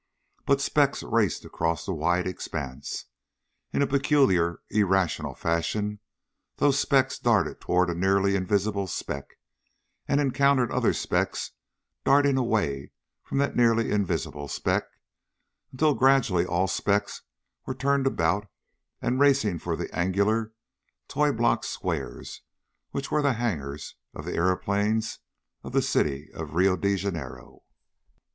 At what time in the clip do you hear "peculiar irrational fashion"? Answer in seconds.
3.85-5.99